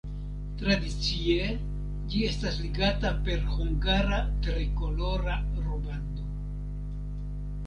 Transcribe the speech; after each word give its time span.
Tradicie 0.61 1.49
ĝi 2.13 2.23
estas 2.29 2.57
ligata 2.63 3.11
per 3.27 3.45
hungara 3.51 4.19
trikolora 4.47 5.37
rubando. 5.69 6.27